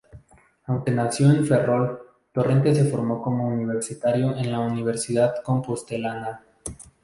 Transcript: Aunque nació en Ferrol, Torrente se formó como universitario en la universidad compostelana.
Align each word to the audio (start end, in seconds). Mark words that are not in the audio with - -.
Aunque 0.65 0.89
nació 0.91 1.29
en 1.29 1.45
Ferrol, 1.45 1.99
Torrente 2.31 2.73
se 2.73 2.85
formó 2.85 3.21
como 3.21 3.47
universitario 3.49 4.35
en 4.35 4.51
la 4.51 4.57
universidad 4.59 5.43
compostelana. 5.43 6.41